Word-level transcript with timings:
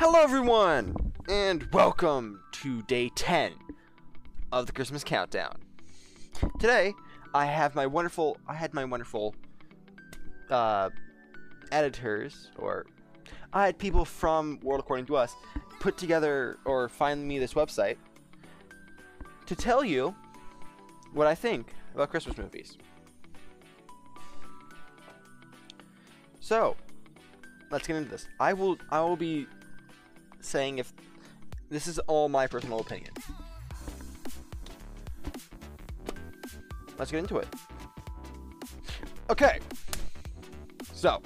Hello, 0.00 0.22
everyone, 0.22 0.94
and 1.28 1.66
welcome 1.72 2.40
to 2.52 2.82
day 2.82 3.08
10 3.16 3.52
of 4.52 4.66
the 4.66 4.72
Christmas 4.72 5.02
countdown. 5.02 5.58
Today, 6.60 6.94
I 7.34 7.46
have 7.46 7.74
my 7.74 7.84
wonderful, 7.84 8.36
I 8.46 8.54
had 8.54 8.72
my 8.74 8.84
wonderful, 8.84 9.34
uh, 10.50 10.90
editors, 11.72 12.52
or 12.56 12.86
I 13.52 13.66
had 13.66 13.76
people 13.76 14.04
from 14.04 14.60
World 14.62 14.78
According 14.78 15.06
to 15.06 15.16
Us 15.16 15.34
put 15.80 15.98
together 15.98 16.58
or 16.64 16.88
find 16.88 17.26
me 17.26 17.40
this 17.40 17.54
website 17.54 17.96
to 19.46 19.56
tell 19.56 19.84
you 19.84 20.14
what 21.12 21.26
I 21.26 21.34
think 21.34 21.74
about 21.92 22.10
Christmas 22.10 22.38
movies. 22.38 22.78
So, 26.38 26.76
let's 27.72 27.88
get 27.88 27.96
into 27.96 28.10
this. 28.10 28.28
I 28.38 28.52
will 28.52 28.78
I 28.90 29.00
will 29.00 29.16
be 29.16 29.48
saying 30.40 30.78
if 30.78 30.92
this 31.70 31.86
is 31.86 31.98
all 32.00 32.28
my 32.28 32.46
personal 32.46 32.80
opinion. 32.80 33.12
Let's 36.98 37.10
get 37.10 37.18
into 37.18 37.38
it. 37.38 37.48
Okay. 39.30 39.60
So, 40.92 41.22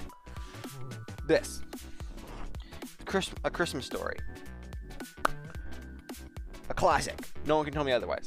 this 1.25 1.61
Chris, 3.05 3.31
a 3.43 3.49
Christmas 3.49 3.85
story. 3.85 4.17
A 6.69 6.73
classic. 6.73 7.19
No 7.45 7.57
one 7.57 7.65
can 7.65 7.73
tell 7.73 7.83
me 7.83 7.91
otherwise. 7.91 8.25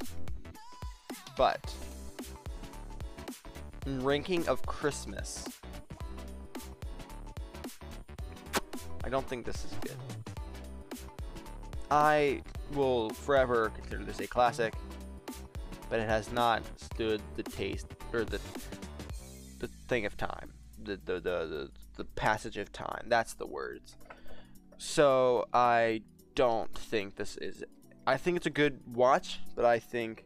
But 1.37 1.75
in 3.84 4.03
ranking 4.03 4.47
of 4.48 4.65
Christmas, 4.65 5.47
I 9.05 9.09
don't 9.09 9.27
think 9.29 9.45
this 9.45 9.65
is 9.65 9.73
good. 9.81 10.16
I 11.91 12.42
will 12.73 13.11
forever 13.11 13.70
consider 13.75 14.05
this 14.05 14.20
a 14.20 14.27
classic, 14.27 14.75
but 15.89 16.01
it 16.01 16.09
has 16.09 16.33
not 16.33 16.62
stood 16.81 17.20
the 17.37 17.43
taste 17.43 17.87
or 18.12 18.25
the 18.25 18.41
the 19.59 19.69
thing 19.89 20.05
of 20.05 20.17
time, 20.17 20.53
the 20.83 20.97
the 21.05 21.15
the 21.15 21.20
the, 21.20 21.70
the 21.97 22.05
passage 22.05 22.56
of 22.56 22.73
time. 22.73 23.06
That's 23.06 23.34
the 23.34 23.47
words. 23.47 23.97
So 24.78 25.47
I 25.53 26.03
don't 26.34 26.73
think 26.77 27.17
this 27.17 27.37
is. 27.37 27.65
I 28.06 28.17
think 28.17 28.37
it's 28.37 28.47
a 28.47 28.50
good 28.50 28.81
watch, 28.95 29.41
but 29.55 29.65
I 29.65 29.78
think 29.78 30.25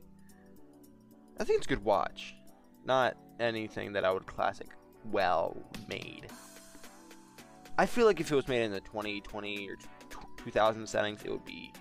I 1.38 1.44
think 1.44 1.58
it's 1.58 1.66
a 1.66 1.70
good 1.70 1.84
watch, 1.84 2.34
not 2.84 3.16
anything 3.38 3.92
that 3.94 4.04
I 4.04 4.12
would 4.12 4.26
classic 4.26 4.68
well 5.10 5.56
made. 5.88 6.26
I 7.78 7.86
feel 7.86 8.04
like 8.04 8.20
if 8.20 8.30
it 8.30 8.34
was 8.34 8.46
made 8.46 8.62
in 8.62 8.72
the 8.72 8.80
2020 8.80 9.68
or 9.70 9.76
2000 10.44 10.86
settings, 10.86 11.22
it 11.24 11.30
would 11.30 11.44
be 11.44 11.72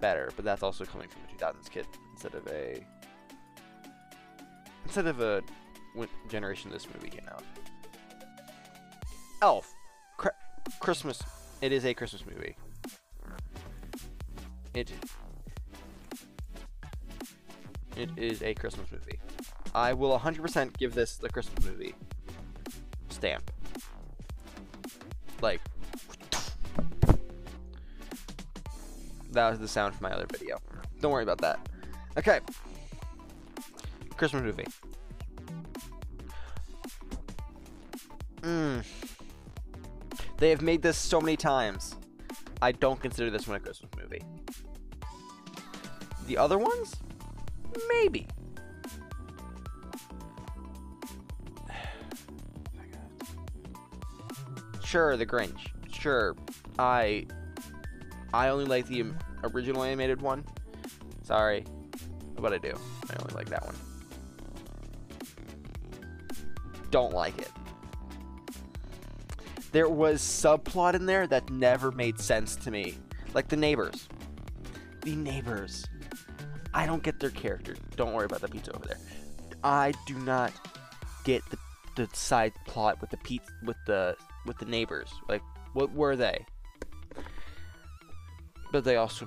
better. 0.00 0.30
But 0.36 0.44
that's 0.44 0.62
also 0.62 0.84
coming 0.84 1.08
from 1.08 1.22
a 1.22 1.44
2000s 1.44 1.70
kit 1.70 1.86
instead 2.12 2.34
of 2.34 2.46
a 2.48 2.84
instead 4.84 5.06
of 5.06 5.20
a 5.20 5.42
generation 6.28 6.70
this 6.70 6.86
movie 6.92 7.10
came 7.10 7.26
out. 7.30 7.42
Elf, 9.42 9.74
Christmas. 10.80 11.22
It 11.62 11.72
is 11.72 11.84
a 11.84 11.94
Christmas 11.94 12.24
movie. 12.26 12.56
It 14.74 14.90
it 17.96 18.10
is 18.16 18.42
a 18.42 18.52
Christmas 18.54 18.90
movie. 18.92 19.18
I 19.74 19.92
will 19.94 20.18
100% 20.18 20.76
give 20.76 20.94
this 20.94 21.16
the 21.16 21.30
Christmas 21.30 21.64
movie 21.64 21.94
stamp. 23.08 23.50
That 29.36 29.50
was 29.50 29.58
the 29.58 29.68
sound 29.68 29.94
from 29.94 30.08
my 30.08 30.14
other 30.14 30.26
video. 30.30 30.58
Don't 31.00 31.12
worry 31.12 31.22
about 31.22 31.38
that. 31.38 31.60
Okay. 32.18 32.40
Christmas 34.16 34.42
movie. 34.42 34.66
Mmm. 38.40 38.84
They 40.38 40.50
have 40.50 40.62
made 40.62 40.82
this 40.82 40.96
so 40.96 41.20
many 41.20 41.36
times. 41.36 41.94
I 42.62 42.72
don't 42.72 43.00
consider 43.00 43.30
this 43.30 43.46
one 43.46 43.56
a 43.56 43.60
Christmas 43.60 43.90
movie. 44.00 44.22
The 46.26 46.38
other 46.38 46.58
ones? 46.58 46.96
Maybe. 47.88 48.26
Sure, 54.82 55.16
The 55.16 55.26
Grinch. 55.26 55.66
Sure, 55.92 56.36
I 56.78 57.26
I 58.32 58.48
only 58.48 58.66
like 58.66 58.86
the 58.86 59.00
original 59.46 59.82
animated 59.82 60.20
one. 60.20 60.44
Sorry, 61.22 61.64
but 62.36 62.52
I 62.52 62.58
do. 62.58 62.74
I 63.10 63.16
only 63.20 63.34
like 63.34 63.48
that 63.48 63.64
one. 63.64 63.74
Don't 66.90 67.12
like 67.12 67.38
it. 67.38 67.50
There 69.72 69.88
was 69.88 70.22
subplot 70.22 70.94
in 70.94 71.06
there 71.06 71.26
that 71.26 71.50
never 71.50 71.90
made 71.90 72.20
sense 72.20 72.56
to 72.56 72.70
me. 72.70 72.94
Like 73.34 73.48
the 73.48 73.56
neighbors. 73.56 74.08
The 75.02 75.14
neighbors. 75.14 75.84
I 76.72 76.86
don't 76.86 77.02
get 77.02 77.20
their 77.20 77.30
character. 77.30 77.76
Don't 77.96 78.12
worry 78.12 78.26
about 78.26 78.40
the 78.40 78.48
pizza 78.48 78.74
over 78.74 78.86
there. 78.86 78.98
I 79.64 79.92
do 80.06 80.14
not 80.20 80.52
get 81.24 81.42
the, 81.50 81.58
the 81.96 82.08
side 82.14 82.52
plot 82.66 83.00
with 83.00 83.10
the 83.10 83.16
pizza 83.18 83.50
with 83.64 83.76
the 83.86 84.16
with 84.46 84.58
the 84.58 84.64
neighbors. 84.64 85.10
Like, 85.28 85.42
what 85.72 85.92
were 85.92 86.16
they? 86.16 86.46
But 88.76 88.84
they 88.84 88.96
also, 88.96 89.26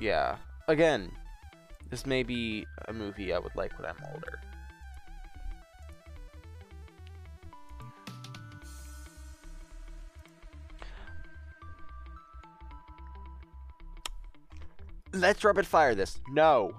yeah. 0.00 0.34
Again, 0.66 1.12
this 1.90 2.06
may 2.06 2.24
be 2.24 2.66
a 2.88 2.92
movie 2.92 3.32
I 3.32 3.38
would 3.38 3.54
like 3.54 3.78
when 3.78 3.88
I'm 3.88 3.94
older. 4.12 4.40
Let's 15.12 15.44
rapid 15.44 15.68
fire 15.68 15.94
this. 15.94 16.18
No. 16.32 16.76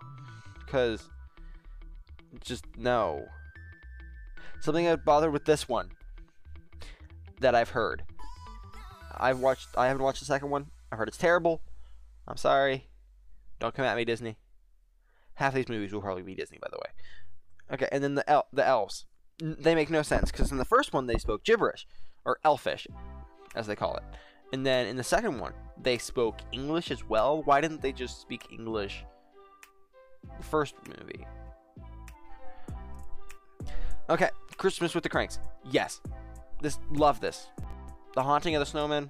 Because, 0.59 1.07
just 2.41 2.65
no. 2.77 3.25
Something 4.59 4.83
that 4.83 5.05
bothered 5.05 5.31
with 5.31 5.45
this 5.45 5.69
one 5.69 5.91
that 7.39 7.55
I've 7.55 7.69
heard. 7.69 8.03
I've 9.15 9.39
watched. 9.39 9.69
I 9.77 9.87
haven't 9.87 10.03
watched 10.03 10.19
the 10.19 10.25
second 10.25 10.49
one. 10.49 10.71
I've 10.91 10.97
heard 10.97 11.07
it's 11.07 11.15
terrible. 11.15 11.61
I'm 12.27 12.37
sorry. 12.37 12.87
Don't 13.59 13.73
come 13.75 13.85
at 13.85 13.95
me, 13.97 14.05
Disney. 14.05 14.37
Half 15.35 15.53
these 15.53 15.69
movies 15.69 15.93
will 15.93 16.01
probably 16.01 16.23
be 16.23 16.35
Disney, 16.35 16.59
by 16.61 16.67
the 16.71 16.77
way. 16.77 17.73
Okay, 17.73 17.87
and 17.91 18.03
then 18.03 18.15
the 18.15 18.29
el- 18.29 18.47
the 18.51 18.65
elves. 18.65 19.05
They 19.39 19.75
make 19.75 19.89
no 19.89 20.01
sense 20.01 20.31
because 20.31 20.51
in 20.51 20.57
the 20.57 20.65
first 20.65 20.93
one 20.93 21.07
they 21.07 21.17
spoke 21.17 21.43
gibberish 21.43 21.87
or 22.25 22.39
elfish, 22.43 22.85
as 23.55 23.65
they 23.65 23.75
call 23.75 23.95
it, 23.95 24.03
and 24.53 24.65
then 24.65 24.87
in 24.87 24.97
the 24.97 25.03
second 25.03 25.39
one 25.39 25.53
they 25.81 25.97
spoke 25.97 26.39
English 26.51 26.91
as 26.91 27.07
well. 27.07 27.41
Why 27.43 27.61
didn't 27.61 27.81
they 27.81 27.91
just 27.91 28.21
speak 28.21 28.47
English? 28.51 29.03
The 30.37 30.43
first 30.43 30.75
movie. 30.87 31.25
Okay, 34.09 34.29
Christmas 34.57 34.93
with 34.93 35.03
the 35.03 35.09
Cranks. 35.09 35.39
Yes, 35.71 36.01
this 36.61 36.77
love 36.91 37.19
this. 37.21 37.47
The 38.13 38.23
haunting 38.23 38.55
of 38.55 38.59
the 38.59 38.65
snowman. 38.65 39.09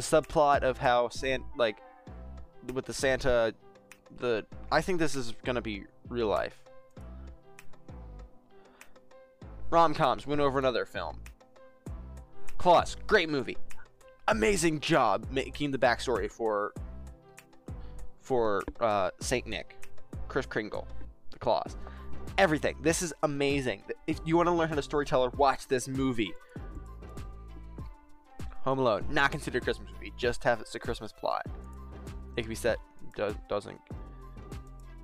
The 0.00 0.22
subplot 0.22 0.62
of 0.62 0.78
how 0.78 1.10
Santa 1.10 1.44
like 1.58 1.76
with 2.72 2.86
the 2.86 2.94
Santa 2.94 3.52
the 4.16 4.46
I 4.72 4.80
think 4.80 4.98
this 4.98 5.14
is 5.14 5.34
gonna 5.44 5.60
be 5.60 5.84
real 6.08 6.26
life. 6.26 6.58
Rom-coms 9.68 10.26
win 10.26 10.40
over 10.40 10.58
another 10.58 10.86
film. 10.86 11.20
Klaus, 12.56 12.96
great 13.06 13.28
movie. 13.28 13.58
Amazing 14.28 14.80
job 14.80 15.26
making 15.30 15.70
the 15.70 15.78
backstory 15.78 16.30
for 16.30 16.72
for 18.22 18.62
uh, 18.80 19.10
Saint 19.20 19.46
Nick, 19.46 19.86
Kris 20.28 20.46
Kringle, 20.46 20.88
the 21.30 21.38
Claus 21.38 21.76
everything. 22.38 22.74
This 22.80 23.02
is 23.02 23.12
amazing. 23.22 23.82
If 24.06 24.18
you 24.24 24.34
want 24.34 24.46
to 24.46 24.52
learn 24.52 24.70
how 24.70 24.74
to 24.74 24.82
storyteller, 24.82 25.28
watch 25.36 25.66
this 25.66 25.86
movie. 25.86 26.32
Home 28.62 28.78
Alone, 28.78 29.04
not 29.10 29.30
considered 29.30 29.62
a 29.62 29.64
Christmas 29.64 29.88
movie. 29.92 30.12
Just 30.16 30.44
have 30.44 30.60
it's 30.60 30.74
a 30.74 30.78
Christmas 30.78 31.12
plot. 31.12 31.46
It 32.36 32.42
can 32.42 32.48
be 32.48 32.54
set 32.54 32.78
does, 33.16 33.34
doesn't. 33.48 33.80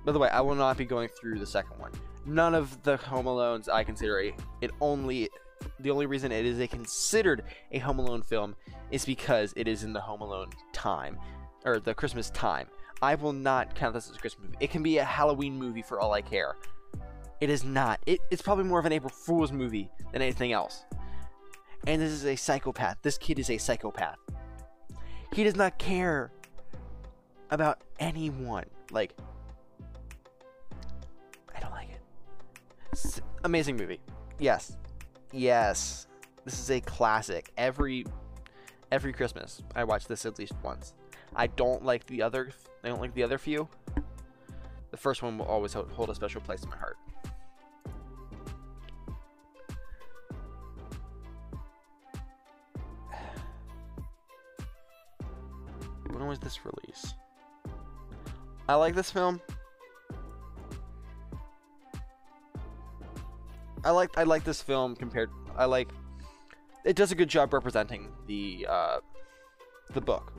By 0.05 0.11
the 0.11 0.19
way, 0.19 0.29
I 0.29 0.41
will 0.41 0.55
not 0.55 0.77
be 0.77 0.85
going 0.85 1.09
through 1.09 1.39
the 1.39 1.45
second 1.45 1.79
one. 1.79 1.91
None 2.25 2.55
of 2.55 2.81
the 2.83 2.97
Home 2.97 3.25
Alones 3.25 3.69
I 3.69 3.83
consider 3.83 4.19
a. 4.21 4.33
It 4.61 4.71
only 4.79 5.29
the 5.79 5.89
only 5.89 6.05
reason 6.05 6.31
it 6.31 6.45
is 6.45 6.59
a 6.59 6.67
considered 6.67 7.43
a 7.71 7.79
Home 7.79 7.99
Alone 7.99 8.21
film 8.21 8.55
is 8.91 9.05
because 9.05 9.53
it 9.55 9.67
is 9.67 9.83
in 9.83 9.91
the 9.91 10.01
Home 10.01 10.21
Alone 10.21 10.49
time 10.71 11.17
or 11.65 11.79
the 11.79 11.93
Christmas 11.93 12.29
time. 12.29 12.67
I 13.01 13.15
will 13.15 13.33
not 13.33 13.75
count 13.75 13.93
this 13.93 14.09
as 14.09 14.15
a 14.15 14.19
Christmas 14.19 14.45
movie. 14.45 14.57
It 14.59 14.71
can 14.71 14.83
be 14.83 14.97
a 14.97 15.03
Halloween 15.03 15.57
movie 15.57 15.81
for 15.81 15.99
all 15.99 16.13
I 16.13 16.21
care. 16.21 16.55
It 17.41 17.49
is 17.49 17.63
not. 17.63 17.99
It, 18.05 18.19
it's 18.31 18.41
probably 18.41 18.63
more 18.63 18.79
of 18.79 18.85
an 18.85 18.91
April 18.91 19.11
Fool's 19.11 19.51
movie 19.51 19.89
than 20.11 20.21
anything 20.21 20.51
else. 20.51 20.83
And 21.87 22.01
this 22.01 22.11
is 22.11 22.25
a 22.25 22.35
psychopath. 22.35 22.97
This 23.01 23.17
kid 23.17 23.39
is 23.39 23.49
a 23.49 23.57
psychopath. 23.57 24.17
He 25.33 25.45
does 25.45 25.55
not 25.55 25.79
care 25.79 26.33
about 27.49 27.81
anyone. 27.97 28.65
Like, 28.91 29.15
I 31.55 31.61
don't 31.61 31.71
like 31.71 31.87
it. 31.89 33.21
Amazing 33.45 33.77
movie. 33.77 34.01
Yes. 34.37 34.75
Yes. 35.31 36.07
This 36.43 36.59
is 36.59 36.69
a 36.71 36.81
classic. 36.81 37.51
Every 37.57 38.05
every 38.91 39.13
Christmas 39.13 39.61
I 39.73 39.85
watch 39.85 40.07
this 40.07 40.25
at 40.25 40.37
least 40.37 40.53
once. 40.63 40.93
I 41.35 41.47
don't 41.47 41.85
like 41.85 42.05
the 42.05 42.21
other 42.21 42.51
I 42.83 42.89
don't 42.89 42.99
like 42.99 43.13
the 43.13 43.23
other 43.23 43.37
few. 43.37 43.69
The 44.91 44.97
first 44.97 45.23
one 45.23 45.37
will 45.37 45.45
always 45.45 45.71
hold 45.71 46.09
a 46.09 46.15
special 46.15 46.41
place 46.41 46.63
in 46.63 46.69
my 46.69 46.77
heart. 46.77 46.96
This 56.47 56.59
release? 56.63 57.13
I 58.69 58.75
like 58.75 58.95
this 58.95 59.11
film. 59.11 59.41
I 63.83 63.91
like 63.91 64.17
I 64.17 64.23
like 64.23 64.43
this 64.45 64.61
film 64.61 64.95
compared. 64.95 65.29
I 65.57 65.65
like. 65.65 65.89
It 66.85 66.95
does 66.95 67.11
a 67.11 67.15
good 67.15 67.27
job 67.27 67.53
representing 67.53 68.09
the 68.27 68.65
uh, 68.69 68.99
the 69.93 69.99
book. 70.01 70.31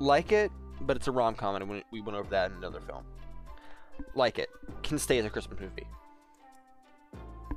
Like 0.00 0.32
it, 0.32 0.50
but 0.80 0.96
it's 0.96 1.06
a 1.06 1.12
rom 1.12 1.34
com, 1.36 1.54
and 1.56 1.68
we- 1.70 1.84
we 1.92 2.00
went 2.00 2.18
over 2.18 2.28
that 2.30 2.50
in 2.50 2.56
another 2.58 2.80
film. 2.80 3.04
Like 4.14 4.38
it, 4.38 4.50
can 4.82 4.98
stay 4.98 5.18
as 5.18 5.24
a 5.24 5.30
Christmas 5.30 5.60
movie. 5.60 5.86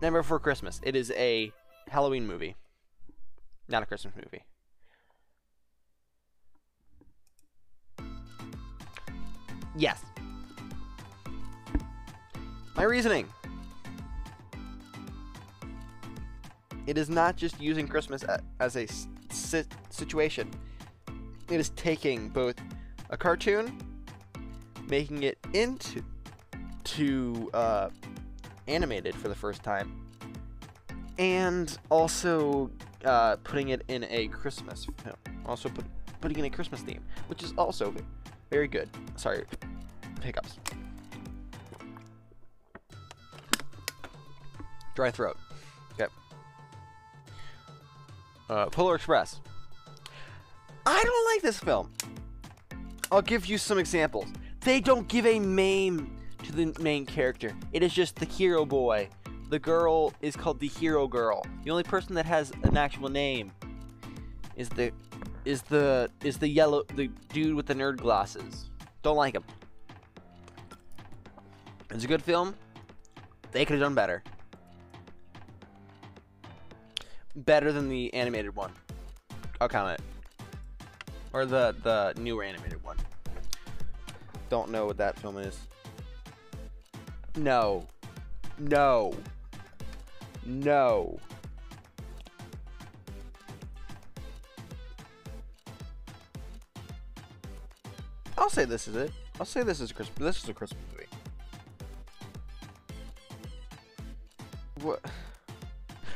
Never 0.02 0.22
Before 0.22 0.40
Christmas. 0.40 0.80
It 0.84 0.96
is 0.96 1.12
a 1.12 1.52
Halloween 1.90 2.26
movie, 2.26 2.56
not 3.70 3.84
a 3.84 3.86
Christmas 3.86 4.14
movie. 4.16 4.44
Yes. 9.76 10.04
My 12.76 12.84
reasoning. 12.84 13.28
It 16.88 16.98
is 16.98 17.10
not 17.10 17.36
just 17.36 17.62
using 17.62 17.88
Christmas 17.88 18.26
as 18.60 18.76
a 18.76 18.88
si- 19.30 19.64
situation. 19.90 20.50
It 21.50 21.60
is 21.60 21.70
taking 21.72 22.30
both 22.30 22.56
a 23.10 23.18
cartoon, 23.18 23.80
making 24.88 25.24
it 25.24 25.38
into 25.54 26.02
to 26.86 27.50
uh, 27.54 27.90
animated 28.68 29.16
for 29.16 29.28
the 29.28 29.36
first 29.36 29.62
time, 29.62 30.04
and 31.20 31.78
also 31.90 32.72
uh, 33.06 33.36
putting 33.38 33.70
it 33.70 33.84
in 33.88 34.06
a 34.10 34.28
Christmas 34.28 34.88
film. 35.04 35.16
Also 35.46 35.70
put, 35.70 35.86
putting 36.22 36.40
in 36.40 36.46
a 36.46 36.50
Christmas 36.50 36.82
theme, 36.82 37.04
which 37.28 37.44
is 37.44 37.54
also 37.58 37.94
very 38.52 38.68
good. 38.68 38.90
Sorry, 39.16 39.44
hiccups. 40.22 40.58
Dry 44.96 45.12
throat. 45.12 45.38
Okay. 45.94 46.12
Uh, 48.50 48.66
Polar 48.68 48.96
Express. 48.96 49.40
I 50.86 51.02
don't 51.04 51.26
like 51.34 51.42
this 51.42 51.60
film. 51.60 51.92
I'll 53.12 53.22
give 53.22 53.46
you 53.46 53.58
some 53.58 53.80
examples. 53.80 54.28
They 54.62 54.82
don't 54.82 55.08
give 55.08 55.26
a 55.26 55.40
name 55.40 56.18
to 56.44 56.52
the 56.52 56.76
main 56.82 57.06
character. 57.06 57.56
It 57.72 57.84
is 57.84 57.94
just 57.94 58.16
the 58.16 58.26
hero 58.26 58.66
boy. 58.66 59.10
The 59.50 59.58
girl 59.58 60.14
is 60.22 60.36
called 60.36 60.60
the 60.60 60.68
hero 60.68 61.08
girl. 61.08 61.44
The 61.64 61.72
only 61.72 61.84
person 61.84 62.14
that 62.16 62.26
has 62.26 62.52
an 62.64 62.78
actual 62.78 63.10
name 63.10 63.52
is 64.56 64.70
the 64.70 64.92
is 65.44 65.64
the 65.64 66.10
is 66.24 66.38
the 66.38 66.48
yellow 66.48 66.84
the 66.96 67.08
dude 67.30 67.56
with 67.56 67.66
the 67.66 67.74
nerd 67.74 67.98
glasses. 67.98 68.70
Don't 69.02 69.16
like 69.16 69.34
him. 69.34 69.44
It's 71.90 72.04
a 72.04 72.08
good 72.08 72.22
film. 72.22 72.54
They 73.52 73.66
could 73.66 73.74
have 73.74 73.82
done 73.82 73.96
better. 73.96 74.24
Better 77.36 77.72
than 77.72 77.90
the 77.90 78.14
animated 78.14 78.56
one. 78.56 78.72
I'll 79.60 79.70
count 79.70 80.00
it. 80.00 80.02
Or 81.34 81.48
the 81.48 81.76
the 81.82 82.14
newer 82.22 82.44
animated 82.44 82.84
one. 82.84 82.98
Don't 84.50 84.70
know 84.70 84.86
what 84.86 84.98
that 84.98 85.18
film 85.18 85.38
is. 85.38 85.58
No. 87.36 87.88
No. 88.60 89.14
No. 90.50 91.20
I'll 98.36 98.50
say 98.50 98.66
this 98.66 98.88
is 98.88 98.96
it. 98.96 99.12
I'll 99.40 99.46
say 99.46 99.62
this 99.62 99.80
is 99.80 99.92
a 99.92 99.94
Christmas. 99.94 100.18
This 100.18 100.44
is 100.44 100.50
a 100.50 100.54
Christmas 100.54 100.82
movie. 100.92 101.06
What? 104.82 105.06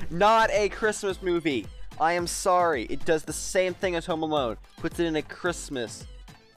Not 0.10 0.50
a 0.50 0.68
Christmas 0.70 1.22
movie. 1.22 1.68
I 2.02 2.14
am 2.14 2.26
sorry. 2.26 2.86
It 2.86 3.06
does 3.06 3.22
the 3.24 3.34
same 3.34 3.76
thing 3.76 3.94
as 3.96 4.08
Home 4.08 4.24
Alone. 4.24 4.58
Puts 4.78 5.00
it 5.00 5.06
in 5.06 5.16
a 5.16 5.22
Christmas 5.22 6.08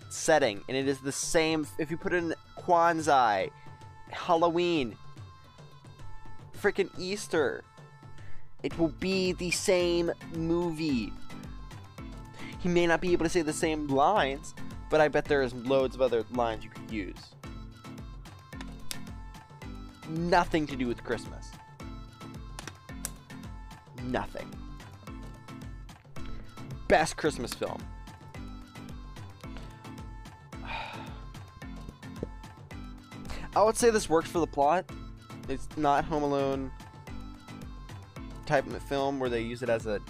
setting, 0.08 0.62
and 0.68 0.76
it 0.78 0.88
is 0.88 1.00
the 1.00 1.12
same. 1.12 1.66
If 1.78 1.90
you 1.90 1.98
put 1.98 2.14
it 2.14 2.18
in 2.18 2.34
Kwanzaa, 2.56 3.50
Halloween, 4.10 4.96
freaking 6.66 6.90
Easter, 6.98 7.62
it 8.64 8.76
will 8.76 8.88
be 8.88 9.32
the 9.32 9.52
same 9.52 10.10
movie. 10.34 11.12
He 12.58 12.68
may 12.68 12.88
not 12.88 13.00
be 13.00 13.12
able 13.12 13.24
to 13.24 13.28
say 13.28 13.42
the 13.42 13.52
same 13.52 13.86
lines, 13.86 14.52
but 14.90 15.00
I 15.00 15.06
bet 15.06 15.26
there 15.26 15.42
is 15.42 15.54
loads 15.54 15.94
of 15.94 16.02
other 16.02 16.24
lines 16.32 16.64
you 16.64 16.70
could 16.70 16.90
use. 16.90 17.14
Nothing 20.08 20.66
to 20.66 20.74
do 20.74 20.88
with 20.88 21.04
Christmas. 21.04 21.52
Nothing. 24.02 24.52
Best 26.88 27.16
Christmas 27.16 27.54
film. 27.54 27.80
I 33.54 33.62
would 33.62 33.76
say 33.76 33.90
this 33.90 34.08
works 34.08 34.28
for 34.28 34.40
the 34.40 34.48
plot. 34.48 34.90
It's 35.48 35.68
not 35.76 36.04
Home 36.06 36.24
Alone 36.24 36.72
type 38.46 38.66
of 38.66 38.82
film 38.82 39.18
where 39.18 39.30
they 39.30 39.42
use 39.42 39.62
it 39.62 39.68
as 39.68 39.86
a. 39.86 40.00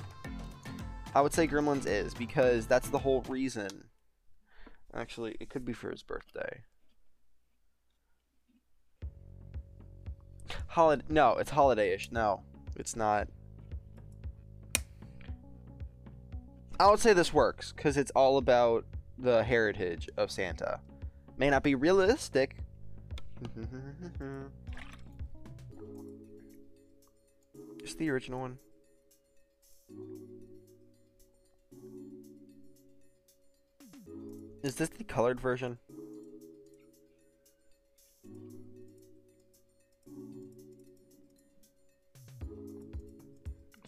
I 1.14 1.20
would 1.20 1.32
say 1.32 1.46
Gremlins 1.46 1.86
is 1.86 2.14
because 2.14 2.66
that's 2.66 2.88
the 2.88 2.98
whole 2.98 3.22
reason. 3.28 3.84
Actually, 4.94 5.36
it 5.40 5.50
could 5.50 5.64
be 5.64 5.72
for 5.72 5.90
his 5.90 6.02
birthday. 6.02 6.62
Holiday? 10.68 11.04
No, 11.08 11.36
it's 11.36 11.50
holiday-ish. 11.50 12.10
No, 12.12 12.42
it's 12.76 12.96
not. 12.96 13.28
I 16.78 16.90
would 16.90 17.00
say 17.00 17.12
this 17.12 17.32
works 17.32 17.72
because 17.72 17.96
it's 17.96 18.10
all 18.12 18.36
about 18.36 18.84
the 19.18 19.42
heritage 19.42 20.08
of 20.16 20.30
Santa. 20.30 20.80
May 21.38 21.50
not 21.50 21.62
be 21.62 21.74
realistic. 21.74 22.56
It's 27.86 27.94
the 27.94 28.10
original 28.10 28.40
one. 28.40 28.58
Is 34.64 34.74
this 34.74 34.88
the 34.88 35.04
colored 35.04 35.40
version? 35.40 35.78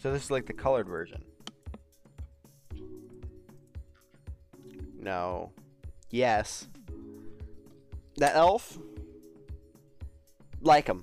So 0.00 0.12
this 0.12 0.22
is 0.22 0.30
like 0.30 0.46
the 0.46 0.52
colored 0.52 0.86
version. 0.86 1.24
No. 5.00 5.50
Yes. 6.10 6.68
That 8.18 8.36
elf? 8.36 8.78
Like 10.60 10.86
him. 10.86 11.02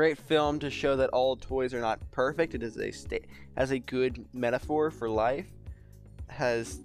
Great 0.00 0.16
film 0.16 0.58
to 0.60 0.70
show 0.70 0.96
that 0.96 1.10
all 1.10 1.36
toys 1.36 1.74
are 1.74 1.80
not 1.82 2.00
perfect. 2.10 2.54
It 2.54 2.62
is 2.62 2.78
a 2.78 2.90
sta- 2.90 3.26
has 3.54 3.70
a 3.70 3.78
good 3.78 4.24
metaphor 4.32 4.90
for 4.90 5.10
life. 5.10 5.44
Has 6.28 6.80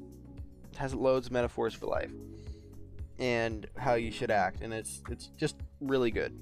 has 0.76 0.94
loads 0.94 1.28
of 1.28 1.32
metaphors 1.32 1.74
for 1.74 1.86
life 1.86 2.12
and 3.18 3.68
how 3.78 3.94
you 3.94 4.12
should 4.12 4.32
act, 4.32 4.60
and 4.60 4.74
it's 4.74 5.02
it's 5.10 5.28
just 5.28 5.56
really 5.80 6.12
good. 6.12 6.38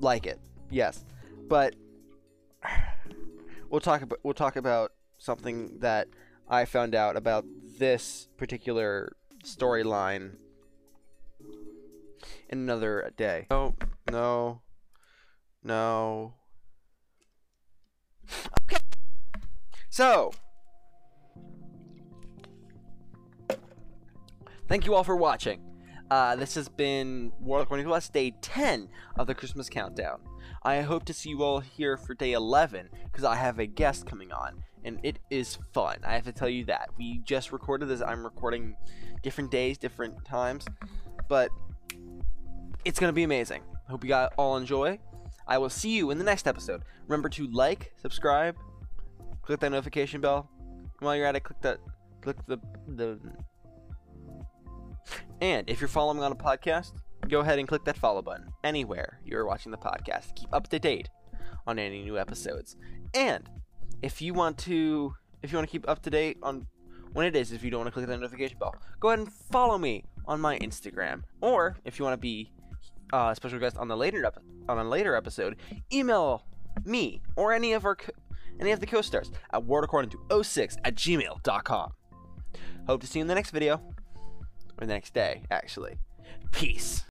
Like 0.00 0.26
it, 0.26 0.40
yes, 0.70 1.04
but 1.46 1.76
we'll 3.68 3.82
talk 3.82 4.00
about 4.00 4.20
we'll 4.22 4.32
talk 4.32 4.56
about 4.56 4.92
something 5.18 5.80
that 5.80 6.08
I 6.48 6.64
found 6.64 6.94
out 6.94 7.18
about 7.18 7.44
this 7.78 8.28
particular 8.38 9.14
storyline 9.44 10.36
in 12.48 12.58
another 12.58 13.12
day. 13.16 13.46
Oh, 13.50 13.74
no, 14.10 14.62
No. 15.62 16.34
Okay. 18.62 18.82
So, 19.90 20.32
thank 24.68 24.86
you 24.86 24.94
all 24.94 25.04
for 25.04 25.16
watching. 25.16 25.60
Uh, 26.10 26.36
this 26.36 26.54
has 26.54 26.68
been 26.68 27.32
World 27.40 27.64
According 27.64 27.86
to 27.86 27.92
Us, 27.92 28.08
day 28.08 28.32
10 28.40 28.88
of 29.16 29.26
the 29.26 29.34
Christmas 29.34 29.68
Countdown. 29.68 30.20
I 30.62 30.80
hope 30.80 31.04
to 31.06 31.12
see 31.12 31.30
you 31.30 31.42
all 31.42 31.60
here 31.60 31.96
for 31.96 32.14
day 32.14 32.32
11 32.32 32.88
because 33.04 33.24
I 33.24 33.34
have 33.34 33.58
a 33.58 33.66
guest 33.66 34.06
coming 34.06 34.32
on, 34.32 34.62
and 34.84 34.98
it 35.02 35.18
is 35.30 35.58
fun. 35.72 35.98
I 36.04 36.14
have 36.14 36.24
to 36.24 36.32
tell 36.32 36.48
you 36.48 36.64
that. 36.66 36.90
We 36.96 37.20
just 37.24 37.52
recorded 37.52 37.86
this. 37.88 38.00
I'm 38.00 38.24
recording 38.24 38.76
different 39.22 39.50
days, 39.50 39.78
different 39.78 40.24
times, 40.24 40.66
but 41.28 41.50
it's 42.84 42.98
going 42.98 43.10
to 43.10 43.14
be 43.14 43.24
amazing. 43.24 43.62
Hope 43.88 44.04
you 44.04 44.10
guys 44.10 44.28
all 44.36 44.56
enjoy. 44.56 44.98
I 45.46 45.58
will 45.58 45.70
see 45.70 45.96
you 45.96 46.10
in 46.10 46.18
the 46.18 46.24
next 46.24 46.46
episode. 46.46 46.82
Remember 47.06 47.28
to 47.30 47.46
like, 47.48 47.92
subscribe, 48.00 48.56
click 49.42 49.60
that 49.60 49.70
notification 49.70 50.20
bell. 50.20 50.50
And 51.00 51.06
while 51.06 51.16
you're 51.16 51.26
at 51.26 51.36
it, 51.36 51.40
click 51.44 51.60
that, 51.62 51.78
click 52.20 52.36
the 52.46 52.58
the. 52.86 53.18
And 55.40 55.68
if 55.70 55.80
you're 55.80 55.88
following 55.88 56.22
on 56.22 56.32
a 56.32 56.36
podcast, 56.36 56.92
go 57.28 57.40
ahead 57.40 57.58
and 57.58 57.66
click 57.66 57.84
that 57.84 57.96
follow 57.96 58.20
button 58.20 58.48
anywhere 58.62 59.20
you're 59.24 59.46
watching 59.46 59.72
the 59.72 59.78
podcast. 59.78 60.34
Keep 60.34 60.52
up 60.52 60.68
to 60.68 60.78
date 60.78 61.08
on 61.66 61.78
any 61.78 62.02
new 62.02 62.18
episodes. 62.18 62.76
And 63.14 63.48
if 64.02 64.20
you 64.20 64.34
want 64.34 64.58
to, 64.58 65.14
if 65.42 65.50
you 65.50 65.56
want 65.56 65.68
to 65.68 65.72
keep 65.72 65.88
up 65.88 66.02
to 66.02 66.10
date 66.10 66.36
on 66.42 66.66
when 67.12 67.26
it 67.26 67.34
is, 67.34 67.52
if 67.52 67.64
you 67.64 67.70
don't 67.70 67.80
want 67.80 67.88
to 67.88 67.92
click 67.92 68.06
that 68.06 68.18
notification 68.18 68.58
bell, 68.58 68.74
go 69.00 69.08
ahead 69.08 69.20
and 69.20 69.32
follow 69.32 69.78
me 69.78 70.04
on 70.26 70.40
my 70.40 70.58
Instagram. 70.58 71.22
Or 71.40 71.76
if 71.84 71.98
you 71.98 72.04
want 72.04 72.14
to 72.14 72.20
be 72.20 72.52
uh, 73.12 73.34
special 73.34 73.58
guest 73.58 73.76
on 73.76 73.88
the 73.88 73.96
later 73.96 74.24
ep- 74.24 74.42
on 74.68 74.78
a 74.78 74.84
later 74.88 75.14
episode, 75.14 75.56
email 75.92 76.44
me 76.84 77.20
or 77.36 77.52
any 77.52 77.72
of 77.72 77.84
our 77.84 77.96
co- 77.96 78.12
any 78.60 78.72
of 78.72 78.80
the 78.80 78.86
co-stars 78.86 79.30
at 79.52 79.62
wordaccording 79.62 80.10
to 80.10 80.44
06 80.44 80.76
at 80.84 80.94
gmail.com. 80.94 81.92
Hope 82.86 83.00
to 83.00 83.06
see 83.06 83.18
you 83.18 83.22
in 83.22 83.28
the 83.28 83.34
next 83.34 83.50
video 83.50 83.74
or 84.80 84.86
the 84.86 84.92
next 84.92 85.14
day, 85.14 85.42
actually. 85.50 85.98
Peace. 86.52 87.04